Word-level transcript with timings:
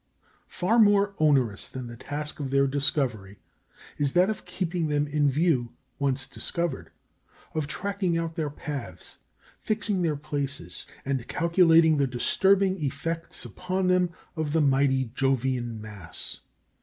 Far 0.47 0.79
more 0.79 1.13
onerous 1.19 1.67
than 1.67 1.85
the 1.85 1.95
task 1.95 2.39
of 2.39 2.49
their 2.49 2.65
discovery 2.65 3.37
is 3.99 4.13
that 4.13 4.31
of 4.31 4.45
keeping 4.45 4.87
them 4.87 5.05
in 5.05 5.29
view 5.29 5.73
once 5.99 6.27
discovered 6.27 6.89
of 7.53 7.67
tracking 7.67 8.17
out 8.17 8.33
their 8.33 8.49
paths, 8.49 9.17
ixing 9.67 10.01
their 10.01 10.15
places, 10.15 10.87
and 11.05 11.27
calculating 11.27 11.97
the 11.97 12.07
disturbing 12.07 12.83
effects 12.83 13.45
upon 13.45 13.89
them 13.89 14.09
of 14.35 14.53
the 14.53 14.61
mighty 14.61 15.11
Jovian 15.13 15.79
mass. 15.79 16.39